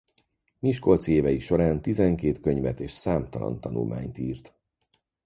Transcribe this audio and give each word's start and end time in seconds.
Miskolci 0.59 1.11
évei 1.11 1.39
során 1.39 1.81
tizenkét 1.81 2.39
könyvet 2.39 2.79
és 2.79 2.91
számtalan 2.91 3.61
tanulmányt 3.61 4.17
írt. 4.17 4.55